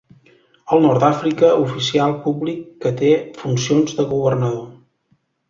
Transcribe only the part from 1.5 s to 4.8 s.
oficial públic que té funcions de governador.